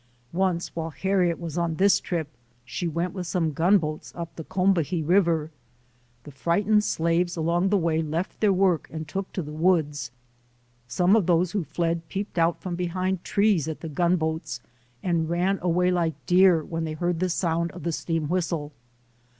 [0.33, 2.27] Once while Harriet was on this trip
[2.65, 5.51] she went with some gunboats up the Combahee River.
[6.23, 10.09] The frightened slaves along the way left their work and took to the woods.
[10.87, 14.59] Some of those who fled peeped out from behind trees at the gunboats
[15.03, 18.71] and ran away like deer when they heard the sound of the steam whistle.